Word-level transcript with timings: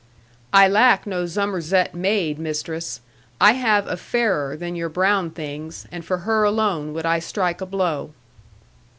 'I 0.51 0.67
lack 0.69 1.05
no 1.05 1.25
Zummerzett 1.25 1.93
maid, 1.93 2.39
mistress: 2.39 3.01
I 3.39 3.51
have 3.51 3.85
a 3.85 3.95
fairer 3.95 4.57
than 4.57 4.75
your 4.75 4.89
brown 4.89 5.29
things; 5.29 5.85
and 5.91 6.03
for 6.03 6.17
her 6.25 6.43
alone 6.43 6.91
would 6.93 7.05
I 7.05 7.19
strike 7.19 7.61
a 7.61 7.67
blow.' 7.67 8.11